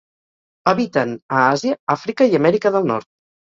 Habiten 0.71 1.13
a 1.19 1.43
Àsia, 1.51 1.77
Àfrica 1.97 2.29
i 2.35 2.43
Amèrica 2.43 2.75
del 2.79 2.93
Nord. 2.93 3.11